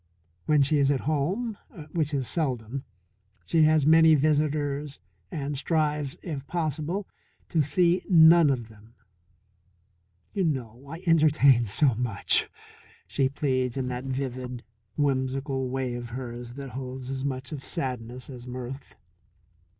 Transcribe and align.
When 0.47 0.63
she 0.63 0.79
is 0.79 0.89
at 0.89 1.01
home 1.01 1.59
which 1.91 2.11
is 2.11 2.27
seldom 2.27 2.85
she 3.45 3.61
has 3.65 3.85
many 3.85 4.15
visitors 4.15 4.99
and 5.31 5.55
strives, 5.55 6.17
if 6.23 6.47
possible, 6.47 7.07
to 7.49 7.61
see 7.61 8.01
none 8.09 8.49
of 8.49 8.67
them. 8.67 8.95
"You 10.33 10.43
know, 10.45 10.87
I 10.89 11.03
entertain 11.05 11.65
so 11.65 11.93
much," 11.93 12.49
she 13.05 13.29
pleads 13.29 13.77
in 13.77 13.89
that 13.89 14.05
vivid, 14.05 14.63
whimsical 14.97 15.69
way 15.69 15.93
of 15.93 16.09
hers 16.09 16.55
that 16.55 16.71
holds 16.71 17.11
as 17.11 17.23
much 17.23 17.51
of 17.51 17.63
sadness 17.63 18.27
as 18.27 18.47
mirth. 18.47 18.95